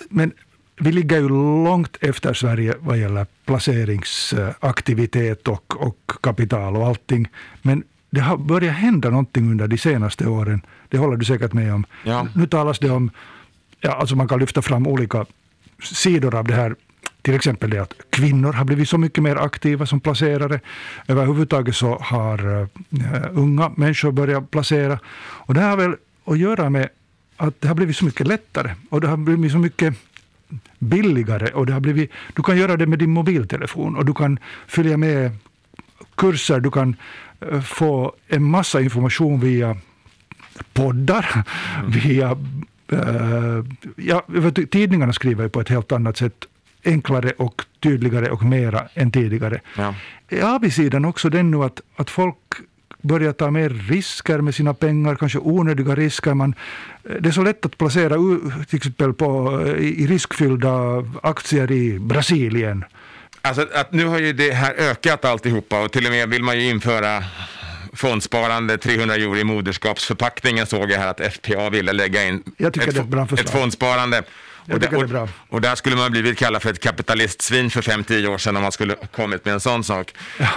men 0.09 0.31
vi 0.79 0.91
ligger 0.91 1.17
ju 1.17 1.29
långt 1.63 1.97
efter 2.01 2.33
Sverige 2.33 2.75
vad 2.79 2.97
gäller 2.97 3.25
placeringsaktivitet 3.45 5.47
och, 5.47 5.87
och 5.87 6.11
kapital 6.21 6.75
och 6.75 6.87
allting. 6.87 7.27
Men 7.61 7.83
det 8.09 8.21
har 8.21 8.37
börjat 8.37 8.75
hända 8.75 9.09
någonting 9.09 9.51
under 9.51 9.67
de 9.67 9.77
senaste 9.77 10.27
åren. 10.27 10.61
Det 10.89 10.97
håller 10.97 11.17
du 11.17 11.25
säkert 11.25 11.53
med 11.53 11.73
om. 11.73 11.85
Ja. 12.03 12.27
Nu 12.35 12.47
talas 12.47 12.79
det 12.79 12.89
om, 12.89 13.11
ja, 13.81 13.91
alltså 13.91 14.15
man 14.15 14.27
kan 14.27 14.39
lyfta 14.39 14.61
fram 14.61 14.87
olika 14.87 15.25
sidor 15.83 16.35
av 16.35 16.47
det 16.47 16.53
här. 16.53 16.75
Till 17.21 17.35
exempel 17.35 17.69
det 17.69 17.79
att 17.79 17.93
kvinnor 18.09 18.53
har 18.53 18.65
blivit 18.65 18.89
så 18.89 18.97
mycket 18.97 19.23
mer 19.23 19.35
aktiva 19.35 19.85
som 19.85 19.99
placerare. 19.99 20.59
Överhuvudtaget 21.07 21.75
så 21.75 21.97
har 22.01 22.47
uh, 22.47 22.67
unga 23.31 23.71
människor 23.75 24.11
börjat 24.11 24.51
placera. 24.51 24.99
Och 25.19 25.53
det 25.53 25.61
har 25.61 25.77
väl 25.77 25.95
att 26.25 26.37
göra 26.37 26.69
med 26.69 26.89
att 27.37 27.61
det 27.61 27.67
har 27.67 27.75
blivit 27.75 27.97
så 27.97 28.05
mycket 28.05 28.27
lättare 28.27 28.71
och 28.89 29.01
det 29.01 29.07
har 29.07 29.17
blivit 29.17 29.51
så 29.51 29.57
mycket 29.57 29.95
billigare 30.79 31.51
och 31.51 31.65
det 31.65 31.73
har 31.73 31.79
blivit, 31.79 32.11
du 32.33 32.43
kan 32.43 32.57
göra 32.57 32.77
det 32.77 32.87
med 32.87 32.99
din 32.99 33.09
mobiltelefon 33.09 33.95
och 33.95 34.05
du 34.05 34.13
kan 34.13 34.39
följa 34.67 34.97
med 34.97 35.31
kurser, 36.15 36.59
du 36.59 36.71
kan 36.71 36.95
eh, 37.39 37.61
få 37.61 38.13
en 38.27 38.43
massa 38.43 38.81
information 38.81 39.39
via 39.39 39.77
poddar, 40.73 41.43
mm. 41.79 41.91
via 41.91 42.37
uh, 42.93 43.65
ja, 43.95 44.23
tidningarna 44.71 45.13
skriver 45.13 45.43
ju 45.43 45.49
på 45.49 45.61
ett 45.61 45.69
helt 45.69 45.91
annat 45.91 46.17
sätt 46.17 46.45
enklare 46.85 47.31
och 47.37 47.65
tydligare 47.79 48.29
och 48.29 48.43
mera 48.43 48.87
än 48.93 49.11
tidigare. 49.11 49.61
Ja. 49.77 49.95
Avigsidan 50.55 51.05
också 51.05 51.29
den 51.29 51.51
nu 51.51 51.63
att, 51.63 51.81
att 51.95 52.09
folk 52.09 52.37
börja 53.01 53.33
ta 53.33 53.51
mer 53.51 53.69
risker 53.69 54.41
med 54.41 54.55
sina 54.55 54.73
pengar, 54.73 55.15
kanske 55.15 55.39
onödiga 55.39 55.95
risker. 55.95 56.33
Man, 56.33 56.55
det 57.19 57.29
är 57.29 57.31
så 57.31 57.43
lätt 57.43 57.65
att 57.65 57.77
placera 57.77 58.15
till 58.69 58.77
exempel 58.77 59.13
på, 59.13 59.61
i 59.79 60.07
riskfyllda 60.07 61.05
aktier 61.23 61.71
i 61.71 61.99
Brasilien. 61.99 62.85
Alltså 63.41 63.67
att 63.73 63.91
nu 63.91 64.05
har 64.05 64.19
ju 64.19 64.33
det 64.33 64.51
här 64.51 64.73
ökat 64.77 65.25
alltihopa 65.25 65.83
och 65.83 65.91
till 65.91 66.05
och 66.05 66.11
med 66.11 66.29
vill 66.29 66.43
man 66.43 66.59
ju 66.59 66.69
införa 66.69 67.23
fondsparande 67.93 68.77
300 68.77 69.15
euro 69.15 69.37
i 69.37 69.43
moderskapsförpackningen 69.43 70.65
såg 70.65 70.91
jag 70.91 70.99
här 70.99 71.07
att 71.07 71.33
FPA 71.33 71.69
ville 71.69 71.93
lägga 71.93 72.23
in 72.23 72.43
ett, 72.57 72.77
ett, 72.77 73.39
ett 73.39 73.49
fondsparande. 73.49 74.23
Och, 74.71 74.79
där, 74.79 75.15
och, 75.15 75.29
och, 75.49 75.61
där 75.61 75.75
skulle 75.75 75.95
man 75.95 76.11
blivit 76.11 76.37
kallad 76.37 76.61
för 76.61 76.69
ett 76.69 76.79
kapitalistsvin 76.79 77.69
för 77.69 77.81
5-10 77.81 78.27
år 78.27 78.37
sedan 78.37 78.55
om 78.55 78.61
man 78.61 78.71
skulle 78.71 78.95
kommit 78.95 79.45
med 79.45 79.53
en 79.53 79.59
sån 79.59 79.83
sak. 79.83 80.13
Ja. 80.39 80.47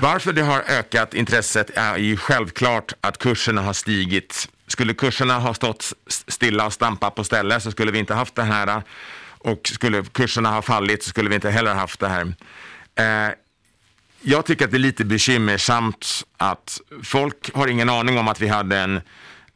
Varför 0.00 0.32
det 0.32 0.42
har 0.42 0.60
ökat 0.60 1.14
intresset 1.14 1.70
är 1.74 1.96
ju 1.96 2.16
självklart 2.16 2.92
att 3.00 3.18
kurserna 3.18 3.62
har 3.62 3.72
stigit. 3.72 4.48
Skulle 4.66 4.94
kurserna 4.94 5.38
ha 5.38 5.54
stått 5.54 5.92
stilla 6.28 6.66
och 6.66 6.72
stampat 6.72 7.14
på 7.14 7.24
stället 7.24 7.62
så 7.62 7.70
skulle 7.70 7.92
vi 7.92 7.98
inte 7.98 8.14
haft 8.14 8.34
det 8.34 8.42
här. 8.42 8.82
Och 9.38 9.70
skulle 9.74 10.04
kurserna 10.04 10.50
ha 10.50 10.62
fallit 10.62 11.02
så 11.02 11.10
skulle 11.10 11.28
vi 11.28 11.34
inte 11.34 11.50
heller 11.50 11.74
haft 11.74 12.00
det 12.00 12.08
här. 12.08 12.34
Eh, 12.94 13.34
jag 14.22 14.46
tycker 14.46 14.64
att 14.64 14.70
det 14.70 14.76
är 14.76 14.78
lite 14.78 15.04
bekymmersamt 15.04 16.24
att 16.36 16.80
folk 17.02 17.54
har 17.54 17.66
ingen 17.66 17.90
aning 17.90 18.18
om 18.18 18.28
att 18.28 18.40
vi 18.40 18.48
hade 18.48 18.78
en 18.78 19.00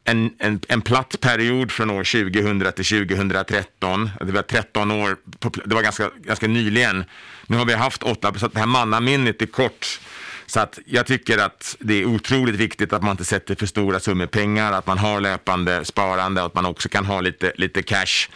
en, 0.04 0.30
en, 0.38 0.60
en 0.68 0.80
platt 0.80 1.20
period 1.20 1.72
från 1.72 1.90
år 1.90 2.04
2000 2.04 2.72
till 2.72 3.06
2013. 3.08 4.10
Det 4.20 4.32
var 4.32 4.42
13 4.42 4.90
år, 4.90 5.16
det 5.64 5.74
var 5.74 5.82
ganska, 5.82 6.10
ganska 6.16 6.46
nyligen. 6.46 7.04
Nu 7.46 7.56
har 7.56 7.64
vi 7.64 7.74
haft 7.74 8.02
8, 8.02 8.34
så 8.36 8.48
det 8.48 8.58
här 8.58 8.66
mannaminnet 8.66 9.42
är 9.42 9.46
kort. 9.46 10.00
Så 10.46 10.60
att 10.60 10.78
jag 10.86 11.06
tycker 11.06 11.38
att 11.38 11.76
det 11.80 11.94
är 11.94 12.04
otroligt 12.04 12.54
viktigt 12.54 12.92
att 12.92 13.02
man 13.02 13.10
inte 13.10 13.24
sätter 13.24 13.54
för 13.54 13.66
stora 13.66 14.00
summor 14.00 14.26
pengar, 14.26 14.72
att 14.72 14.86
man 14.86 14.98
har 14.98 15.20
löpande 15.20 15.84
sparande 15.84 16.40
och 16.40 16.46
att 16.46 16.54
man 16.54 16.66
också 16.66 16.88
kan 16.88 17.04
ha 17.04 17.20
lite, 17.20 17.52
lite 17.56 17.82
cash 17.82 18.28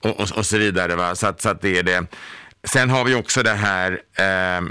och, 0.00 0.20
och, 0.20 0.32
och 0.36 0.46
så 0.46 0.58
vidare. 0.58 0.96
Va? 0.96 1.14
Så, 1.14 1.26
att, 1.26 1.42
så 1.42 1.48
att 1.48 1.62
det 1.62 1.78
är 1.78 1.82
det. 1.82 2.06
Sen 2.64 2.90
har 2.90 3.04
vi 3.04 3.14
också 3.14 3.42
det 3.42 3.54
här, 3.54 3.92
eh, 3.92 4.64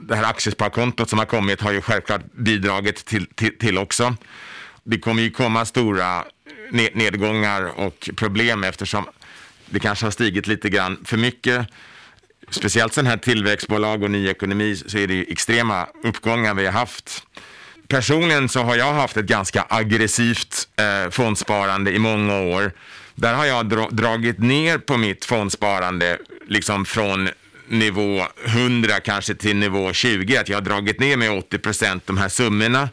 det 0.00 0.16
här 0.16 0.24
aktiesparkontot 0.24 1.10
som 1.10 1.18
har 1.18 1.26
kommit 1.26 1.60
har 1.60 1.72
ju 1.72 1.82
självklart 1.82 2.32
bidragit 2.32 3.04
till, 3.04 3.26
till, 3.26 3.58
till 3.58 3.78
också 3.78 4.16
det 4.86 4.98
kommer 4.98 5.22
ju 5.22 5.30
komma 5.30 5.64
stora 5.64 6.24
nedgångar 6.92 7.62
och 7.62 8.10
problem 8.16 8.64
eftersom 8.64 9.04
det 9.66 9.80
kanske 9.80 10.06
har 10.06 10.10
stigit 10.10 10.46
lite 10.46 10.68
grann 10.68 10.98
för 11.04 11.16
mycket. 11.16 11.66
Speciellt 12.50 12.94
sådana 12.94 13.10
här 13.10 13.16
tillväxtbolag 13.16 14.02
och 14.02 14.10
ny 14.10 14.28
ekonomi 14.28 14.76
så 14.86 14.98
är 14.98 15.06
det 15.06 15.14
ju 15.14 15.26
extrema 15.28 15.86
uppgångar 16.02 16.54
vi 16.54 16.66
har 16.66 16.72
haft. 16.72 17.26
Personligen 17.88 18.48
så 18.48 18.60
har 18.60 18.76
jag 18.76 18.92
haft 18.92 19.16
ett 19.16 19.26
ganska 19.26 19.66
aggressivt 19.68 20.68
eh, 20.76 21.10
fondsparande 21.10 21.90
i 21.92 21.98
många 21.98 22.40
år. 22.40 22.72
Där 23.14 23.34
har 23.34 23.44
jag 23.44 23.68
dra 23.68 23.88
dragit 23.90 24.38
ner 24.38 24.78
på 24.78 24.96
mitt 24.96 25.24
fondsparande 25.24 26.18
liksom 26.48 26.84
från 26.84 27.28
nivå 27.68 28.26
100 28.44 29.00
kanske 29.00 29.34
till 29.34 29.56
nivå 29.56 29.92
20. 29.92 30.36
Att 30.36 30.48
jag 30.48 30.56
har 30.56 30.62
dragit 30.62 31.00
ner 31.00 31.16
med 31.16 31.38
80 31.38 31.58
procent 31.58 32.06
de 32.06 32.16
här 32.18 32.28
summorna. 32.28 32.88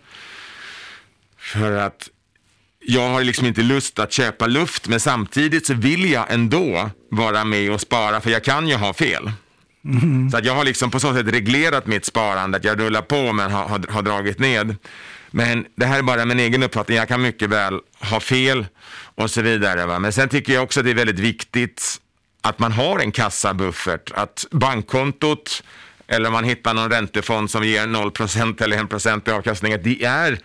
För 1.44 1.72
att 1.72 2.10
jag 2.86 3.10
har 3.10 3.24
liksom 3.24 3.48
inte 3.48 3.62
lust 3.62 4.00
att 4.00 4.12
köpa 4.12 4.48
luft, 4.48 4.88
men 4.88 5.00
samtidigt 5.00 5.66
så 5.66 5.74
vill 5.74 6.12
jag 6.12 6.34
ändå 6.34 6.90
vara 7.12 7.46
med 7.46 7.72
och 7.72 7.82
spara, 7.82 8.22
för 8.22 8.30
jag 8.30 8.44
kan 8.44 8.68
ju 8.68 8.76
ha 8.76 8.94
fel. 8.94 9.32
Mm. 9.86 10.32
Så 10.32 10.38
att 10.38 10.46
jag 10.46 10.56
har 10.56 10.66
liksom 10.66 10.92
på 10.92 11.00
så 11.00 11.14
sätt 11.14 11.28
reglerat 11.28 11.88
mitt 11.88 12.06
sparande, 12.06 12.58
att 12.58 12.64
jag 12.64 12.80
rullar 12.80 13.02
på 13.02 13.34
men 13.34 13.52
har, 13.52 13.64
har, 13.68 13.86
har 13.90 14.02
dragit 14.02 14.40
ned. 14.40 14.76
Men 15.32 15.66
det 15.76 15.86
här 15.86 16.00
är 16.00 16.04
bara 16.04 16.26
min 16.26 16.40
egen 16.40 16.64
uppfattning, 16.64 16.98
jag 16.98 17.08
kan 17.08 17.22
mycket 17.22 17.50
väl 17.50 17.80
ha 18.00 18.20
fel 18.20 18.66
och 19.16 19.32
så 19.32 19.42
vidare. 19.42 19.86
Va? 19.86 20.00
Men 20.00 20.14
sen 20.14 20.30
tycker 20.30 20.54
jag 20.54 20.64
också 20.64 20.80
att 20.80 20.86
det 20.86 20.92
är 20.92 20.96
väldigt 20.96 21.20
viktigt 21.20 21.98
att 22.42 22.60
man 22.60 22.72
har 22.72 23.00
en 23.00 23.12
kassabuffert, 23.12 24.12
att 24.12 24.46
bankkontot 24.52 25.64
eller 26.08 26.28
om 26.28 26.34
man 26.34 26.44
hittar 26.44 26.74
någon 26.74 26.92
räntefond 26.92 27.52
som 27.52 27.64
ger 27.64 27.88
0% 27.88 28.64
eller 28.64 28.78
1% 28.78 29.30
i 29.30 29.32
avkastning, 29.32 29.74
att 29.74 29.84
det 29.84 30.04
är 30.04 30.40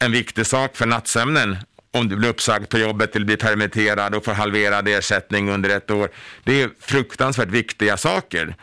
en 0.00 0.12
viktig 0.12 0.46
sak 0.46 0.76
för 0.76 0.86
nattsömnen 0.86 1.56
om 1.92 2.08
du 2.08 2.16
blir 2.16 2.28
uppsagd 2.28 2.68
på 2.68 2.78
jobbet 2.78 3.16
eller 3.16 3.26
blir 3.26 3.36
permitterad 3.36 4.14
och 4.14 4.24
får 4.24 4.32
halverad 4.32 4.88
ersättning 4.88 5.50
under 5.50 5.70
ett 5.70 5.90
år. 5.90 6.10
Det 6.44 6.62
är 6.62 6.70
fruktansvärt 6.80 7.48
viktiga 7.48 7.96
saker. 7.96 8.42
Mm. 8.42 8.56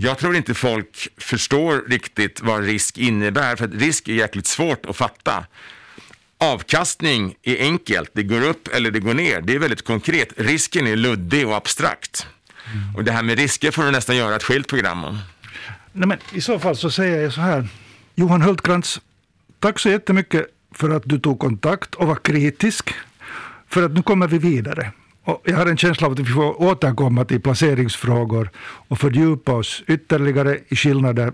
Jag 0.00 0.18
tror 0.18 0.36
inte 0.36 0.54
folk 0.54 1.08
förstår 1.18 1.88
riktigt 1.88 2.40
vad 2.40 2.64
risk 2.64 2.98
innebär, 2.98 3.56
för 3.56 3.64
att 3.64 3.74
risk 3.74 4.08
är 4.08 4.12
jäkligt 4.12 4.46
svårt 4.46 4.86
att 4.86 4.96
fatta. 4.96 5.46
Avkastning 6.38 7.34
är 7.42 7.60
enkelt, 7.60 8.10
det 8.12 8.22
går 8.22 8.42
upp 8.42 8.68
eller 8.68 8.90
det 8.90 9.00
går 9.00 9.14
ner. 9.14 9.40
Det 9.40 9.54
är 9.54 9.58
väldigt 9.58 9.84
konkret. 9.84 10.28
Risken 10.36 10.86
är 10.86 10.96
luddig 10.96 11.48
och 11.48 11.56
abstrakt. 11.56 12.26
Mm. 12.72 12.96
Och 12.96 13.04
det 13.04 13.12
här 13.12 13.22
med 13.22 13.38
risker 13.38 13.70
får 13.70 13.82
du 13.82 13.90
nästan 13.90 14.16
göra 14.16 14.36
ett 14.36 14.42
skilt 14.42 14.68
program 14.68 15.04
om. 15.04 15.18
Nej, 15.92 16.08
men 16.08 16.18
I 16.32 16.40
så 16.40 16.58
fall 16.58 16.76
så 16.76 16.90
säger 16.90 17.22
jag 17.22 17.32
så 17.32 17.40
här. 17.40 17.68
Johan 18.14 18.42
Hultkrantz, 18.42 19.00
tack 19.60 19.78
så 19.78 19.88
jättemycket 19.88 20.53
för 20.74 20.90
att 20.90 21.02
du 21.04 21.18
tog 21.18 21.38
kontakt 21.38 21.94
och 21.94 22.06
var 22.06 22.16
kritisk. 22.16 22.90
För 23.68 23.82
att 23.82 23.92
nu 23.92 24.02
kommer 24.02 24.28
vi 24.28 24.38
vidare. 24.38 24.92
Och 25.24 25.42
jag 25.44 25.56
har 25.56 25.66
en 25.66 25.76
känsla 25.76 26.06
av 26.06 26.12
att 26.12 26.18
vi 26.18 26.24
får 26.24 26.62
återkomma 26.62 27.24
till 27.24 27.40
placeringsfrågor 27.40 28.50
och 28.88 28.98
fördjupa 28.98 29.52
oss 29.52 29.82
ytterligare 29.86 30.58
i 30.68 30.76
skillnader 30.76 31.32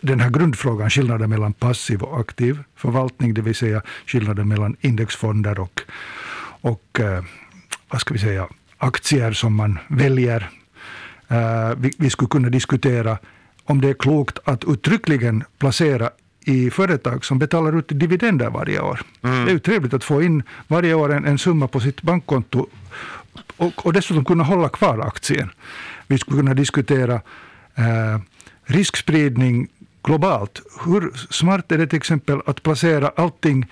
den 0.00 0.20
här 0.20 0.30
grundfrågan, 0.30 0.90
skillnaden 0.90 1.30
mellan 1.30 1.52
passiv 1.52 2.02
och 2.02 2.20
aktiv 2.20 2.58
förvaltning, 2.76 3.34
det 3.34 3.42
vill 3.42 3.54
säga 3.54 3.82
skillnaden 4.06 4.48
mellan 4.48 4.76
indexfonder 4.80 5.60
och, 5.60 5.80
och 6.60 7.00
eh, 7.00 7.24
vad 7.88 8.00
ska 8.00 8.14
vi 8.14 8.20
säga, 8.20 8.48
aktier 8.78 9.32
som 9.32 9.54
man 9.54 9.78
väljer. 9.88 10.50
Eh, 11.28 11.72
vi 11.98 12.10
skulle 12.10 12.28
kunna 12.28 12.48
diskutera 12.48 13.18
om 13.64 13.80
det 13.80 13.88
är 13.88 13.94
klokt 13.94 14.38
att 14.44 14.64
uttryckligen 14.64 15.44
placera 15.58 16.10
i 16.44 16.70
företag 16.70 17.24
som 17.24 17.38
betalar 17.38 17.78
ut 17.78 17.88
dividender 17.88 18.50
varje 18.50 18.80
år. 18.80 19.00
Mm. 19.22 19.44
Det 19.44 19.50
är 19.50 19.52
ju 19.52 19.58
trevligt 19.58 19.94
att 19.94 20.04
få 20.04 20.22
in 20.22 20.42
varje 20.68 20.94
år 20.94 21.12
en, 21.12 21.24
en 21.24 21.38
summa 21.38 21.68
på 21.68 21.80
sitt 21.80 22.02
bankkonto 22.02 22.66
och, 23.56 23.86
och 23.86 23.92
dessutom 23.92 24.24
kunna 24.24 24.44
hålla 24.44 24.68
kvar 24.68 24.98
aktien. 24.98 25.50
Vi 26.06 26.18
skulle 26.18 26.38
kunna 26.38 26.54
diskutera 26.54 27.14
eh, 27.74 28.20
riskspridning 28.64 29.68
globalt. 30.02 30.62
Hur 30.84 31.12
smart 31.30 31.72
är 31.72 31.78
det 31.78 31.86
till 31.86 31.96
exempel 31.96 32.40
att 32.46 32.62
placera 32.62 33.12
allting 33.16 33.66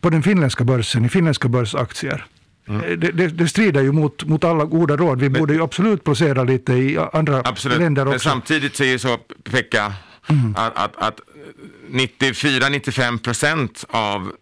på 0.00 0.10
den 0.10 0.22
finländska 0.22 0.64
börsen, 0.64 1.04
i 1.04 1.08
finländska 1.08 1.48
börsaktier? 1.48 2.26
Mm. 2.68 3.00
Det, 3.00 3.12
det, 3.12 3.28
det, 3.28 3.48
strider 3.48 3.82
ju 3.82 3.92
mot, 3.92 4.24
mot 4.24 4.44
alla 4.44 4.64
goda 4.64 4.96
råd. 4.96 5.20
Vi 5.20 5.28
men, 5.28 5.40
borde 5.40 5.54
ju 5.54 5.62
absolut 5.62 6.04
placera 6.04 6.44
lite 6.44 6.72
i 6.72 6.98
andra 7.12 7.42
absolut. 7.44 7.78
länder 7.78 8.02
också. 8.02 8.10
Men 8.10 8.20
samtidigt 8.20 8.76
så 8.76 8.84
är 8.84 8.92
det 8.92 8.98
så, 8.98 9.18
Pekka, 9.50 9.92
mm. 10.26 10.54
att, 10.56 10.76
att, 10.76 10.96
att 10.96 11.20
94-95 11.90 13.18
procent 13.18 13.84
av 13.88 14.32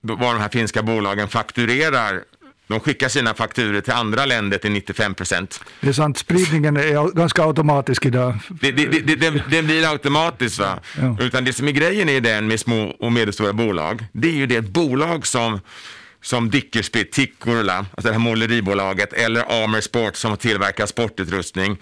vad 0.00 0.34
de 0.34 0.40
här 0.40 0.48
finska 0.48 0.82
bolagen 0.82 1.28
fakturerar 1.28 2.24
de 2.68 2.80
skickar 2.80 3.08
sina 3.08 3.34
fakturer 3.34 3.80
till 3.80 3.92
andra 3.92 4.26
länder 4.26 4.58
till 4.58 4.72
95 4.72 5.14
procent. 5.14 5.60
Det 5.80 5.88
är 5.88 5.92
sant, 5.92 6.18
spridningen 6.18 6.76
är 6.76 7.14
ganska 7.14 7.44
automatisk 7.44 8.06
idag. 8.06 8.34
Det, 8.48 8.72
det, 8.72 8.86
det, 8.86 9.16
det, 9.16 9.42
det 9.50 9.62
blir 9.62 9.90
automatiskt. 9.90 10.58
Va? 10.58 10.80
Ja. 11.00 11.16
Utan 11.20 11.44
det 11.44 11.52
som 11.52 11.68
är 11.68 11.72
grejen 11.72 12.08
är 12.08 12.20
den 12.20 12.46
med 12.46 12.60
små 12.60 12.96
och 13.00 13.12
medelstora 13.12 13.52
bolag, 13.52 14.06
det 14.12 14.28
är 14.28 14.32
ju 14.32 14.46
det 14.46 14.60
bolag 14.60 15.26
som 15.26 15.60
som 16.22 16.50
Dickersby, 16.50 17.04
Tikkurila, 17.04 17.76
alltså 17.78 18.08
det 18.08 18.12
här 18.12 18.18
måleribolaget, 18.18 19.12
eller 19.12 19.64
Amer 19.64 19.80
Sport 19.80 20.16
som 20.16 20.36
tillverkar 20.36 20.86
sportutrustning 20.86 21.76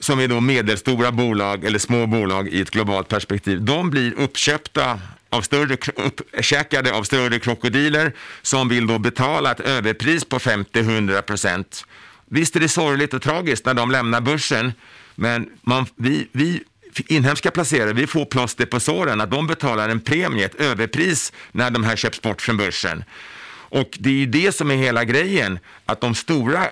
som 0.00 0.20
är 0.20 0.28
då 0.28 0.40
medelstora 0.40 1.12
bolag 1.12 1.64
eller 1.64 1.78
små 1.78 2.06
bolag 2.06 2.48
i 2.48 2.60
ett 2.60 2.70
globalt 2.70 3.08
perspektiv, 3.08 3.62
de 3.62 3.90
blir 3.90 4.18
uppköpta 4.18 5.00
av 5.30 5.42
större, 5.42 5.76
uppkäkade 5.96 6.92
av 6.92 7.02
större 7.02 7.38
krokodiler 7.38 8.12
som 8.42 8.68
vill 8.68 8.86
då 8.86 8.98
betala 8.98 9.50
ett 9.50 9.60
överpris 9.60 10.24
på 10.24 10.38
50-100 10.38 11.22
procent. 11.22 11.84
Visst 12.26 12.56
är 12.56 12.60
det 12.60 12.68
sorgligt 12.68 13.14
och 13.14 13.22
tragiskt 13.22 13.66
när 13.66 13.74
de 13.74 13.90
lämnar 13.90 14.20
börsen, 14.20 14.72
men 15.14 15.50
man, 15.62 15.86
vi, 15.96 16.28
vi 16.32 16.62
inhemska 17.06 17.50
placerare, 17.50 17.92
vi 17.92 18.06
får 18.06 18.24
plåster 18.24 18.66
på 18.66 18.80
såren 18.80 19.20
att 19.20 19.30
de 19.30 19.46
betalar 19.46 19.88
en 19.88 20.00
premie, 20.00 20.44
ett 20.44 20.54
överpris 20.54 21.32
när 21.52 21.70
de 21.70 21.84
här 21.84 21.96
köps 21.96 22.22
bort 22.22 22.42
från 22.42 22.56
börsen. 22.56 23.04
Och 23.52 23.98
det 24.00 24.08
är 24.08 24.14
ju 24.14 24.26
det 24.26 24.52
som 24.52 24.70
är 24.70 24.76
hela 24.76 25.04
grejen, 25.04 25.58
att 25.84 26.00
de 26.00 26.14
stora 26.14 26.66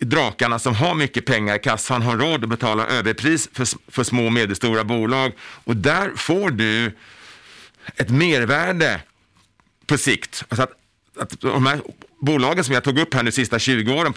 drakarna 0.00 0.58
som 0.58 0.74
har 0.74 0.94
mycket 0.94 1.26
pengar 1.26 1.56
i 1.56 1.58
kassan 1.58 2.02
har 2.02 2.16
råd 2.16 2.44
att 2.44 2.50
betala 2.50 2.86
överpris 2.86 3.48
för, 3.52 3.68
för 3.90 4.04
små 4.04 4.26
och 4.26 4.32
medelstora 4.32 4.84
bolag. 4.84 5.32
Och 5.40 5.76
där 5.76 6.10
får 6.16 6.50
du 6.50 6.92
ett 7.96 8.10
mervärde 8.10 9.00
på 9.86 9.98
sikt. 9.98 10.44
Alltså 10.48 10.62
att, 10.62 10.72
att 11.22 11.40
de 11.40 11.66
här 11.66 11.80
bolagen 12.18 12.64
som 12.64 12.74
jag 12.74 12.84
tog 12.84 12.98
upp 12.98 13.14
här 13.14 13.22
nu 13.22 13.32
sista 13.32 13.58
20 13.58 13.92
åren, 13.92 14.14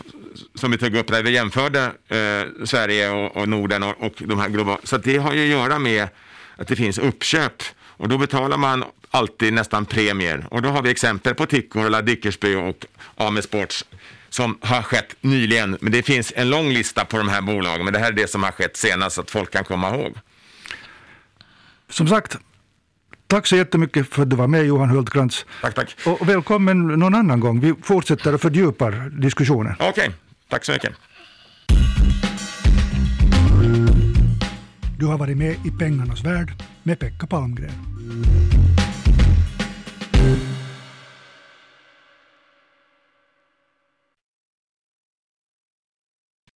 som 0.56 0.72
vi 0.72 0.78
tog 0.78 0.96
upp 0.96 1.08
där 1.08 1.24
vi 1.24 1.32
jämförde 1.32 1.84
eh, 2.08 2.66
Sverige 2.66 3.10
och, 3.10 3.38
och 3.38 3.50
Norden 3.50 3.84
och, 3.84 4.04
och, 4.04 4.14
de 4.18 4.40
här 4.40 4.50
globala, 4.50 4.80
så 4.84 4.98
det 4.98 5.18
har 5.18 5.34
ju 5.34 5.42
att 5.42 5.60
göra 5.60 5.80
med 5.80 6.08
att 6.56 6.68
det 6.68 6.76
finns 6.76 6.98
uppköp 6.98 7.64
och 7.80 8.10
då 8.10 8.18
betalar 8.18 8.58
man 8.58 8.84
alltid 9.12 9.54
nästan 9.54 9.86
premier. 9.86 10.46
Och 10.50 10.62
då 10.62 10.70
har 10.70 10.82
vi 10.82 10.90
exempel 10.90 11.36
på 11.36 11.46
Tikkurila, 11.46 12.02
Dickersby 12.02 12.56
och 12.56 12.86
Ame 13.16 13.42
Sports 13.42 13.86
som 14.32 14.58
har 14.62 14.82
skett 14.82 15.16
nyligen. 15.22 15.78
Men 15.82 15.92
det 15.92 16.04
finns 16.04 16.34
en 16.36 16.50
lång 16.50 16.70
lista 16.70 17.06
på 17.06 17.18
de 17.18 17.30
här 17.30 17.42
bolagen, 17.42 17.86
men 17.86 17.94
det 17.94 18.00
här 18.00 18.08
är 18.08 18.16
det 18.16 18.30
som 18.30 18.44
har 18.44 18.52
skett 18.52 18.78
senast, 18.78 19.16
så 19.16 19.22
att 19.22 19.32
folk 19.32 19.52
kan 19.52 19.64
komma 19.64 19.96
ihåg. 19.96 20.18
Som 21.90 22.08
sagt, 22.08 22.38
tack 23.28 23.48
så 23.48 23.56
jättemycket 23.56 24.14
för 24.14 24.22
att 24.22 24.30
du 24.30 24.36
var 24.36 24.48
med 24.48 24.66
Johan 24.66 24.90
Hultkrantz. 24.90 25.46
Tack, 25.62 25.76
tack. 25.76 25.96
Och 26.06 26.30
välkommen 26.30 26.88
någon 26.88 27.16
annan 27.16 27.40
gång. 27.40 27.60
Vi 27.60 27.74
fortsätter 27.84 28.34
och 28.34 28.42
fördjupar 28.42 29.10
diskussionen. 29.22 29.76
Okej, 29.80 29.90
okay. 29.90 30.12
tack 30.50 30.66
så 30.66 30.72
mycket. 30.72 30.94
Du 35.00 35.06
har 35.06 35.18
varit 35.18 35.38
med 35.38 35.56
i 35.66 35.72
Pengarnas 35.80 36.24
värld 36.24 36.54
med 36.84 37.00
Pekka 37.00 37.28
Palmgren. 37.28 37.72